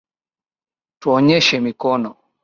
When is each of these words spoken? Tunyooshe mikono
Tunyooshe 1.01 1.55
mikono 1.63 2.09